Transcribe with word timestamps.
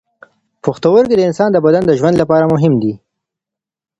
پښتورګي 0.63 1.15
د 1.17 1.21
انسان 1.29 1.49
د 1.51 1.57
بدن 1.65 1.83
د 1.87 1.91
ژوند 1.99 2.15
لپاره 2.21 2.45
مهم 2.53 2.73
دي. 2.81 2.93